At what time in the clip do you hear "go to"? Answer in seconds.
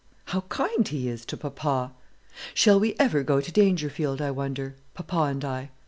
3.21-3.51